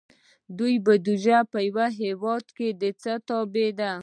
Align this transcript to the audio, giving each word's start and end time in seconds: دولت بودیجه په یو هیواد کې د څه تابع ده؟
دولت 0.57 0.81
بودیجه 0.85 1.37
په 1.51 1.59
یو 1.67 1.79
هیواد 1.99 2.45
کې 2.57 2.67
د 2.81 2.83
څه 3.01 3.13
تابع 3.27 3.69
ده؟ 3.79 3.91